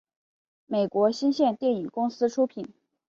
[0.65, 2.73] 美国新线电影公司出品。